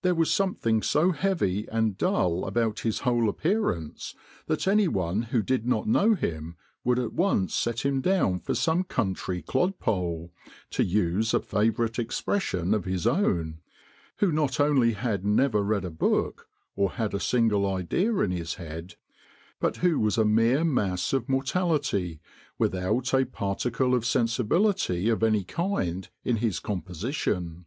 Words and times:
There 0.00 0.16
was 0.16 0.28
something 0.32 0.82
so 0.82 1.12
heavy 1.12 1.68
and 1.68 1.96
dull 1.96 2.44
about 2.46 2.80
his 2.80 3.02
whole 3.06 3.28
appearance, 3.28 4.12
that 4.48 4.66
any 4.66 4.88
one 4.88 5.22
who 5.30 5.40
did 5.40 5.68
not 5.68 5.86
know 5.86 6.14
him 6.14 6.56
would 6.82 6.98
at 6.98 7.12
once 7.12 7.54
set 7.54 7.86
him 7.86 8.00
down 8.00 8.40
for 8.40 8.56
some 8.56 8.82
country 8.82 9.40
clodpole, 9.40 10.32
to 10.70 10.82
use 10.82 11.32
a 11.32 11.38
favourite 11.38 12.00
expression 12.00 12.74
of 12.74 12.86
his 12.86 13.06
own, 13.06 13.60
who 14.16 14.32
not 14.32 14.58
only 14.58 14.94
had 14.94 15.24
never 15.24 15.62
read 15.62 15.84
a 15.84 15.90
book, 15.92 16.48
or 16.74 16.94
had 16.94 17.14
a 17.14 17.20
single 17.20 17.64
idea 17.64 18.12
in 18.16 18.32
his 18.32 18.54
head, 18.54 18.96
but 19.60 19.76
who 19.76 20.00
was 20.00 20.18
a 20.18 20.24
mere 20.24 20.64
mass 20.64 21.12
of 21.12 21.28
mortality, 21.28 22.20
without 22.58 23.14
a 23.14 23.24
particle 23.24 23.94
of 23.94 24.04
sensibility 24.04 25.08
of 25.08 25.22
any 25.22 25.44
kind 25.44 26.08
in 26.24 26.38
his 26.38 26.58
composition. 26.58 27.66